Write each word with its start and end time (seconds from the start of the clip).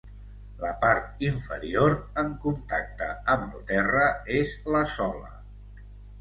La 0.61 0.69
part 0.85 1.19
inferior, 1.27 1.93
en 2.21 2.31
contacte 2.45 3.11
amb 3.35 3.45
el 3.51 3.61
terra, 3.73 4.07
és 4.39 4.57
la 4.77 4.83
sola. 4.95 5.31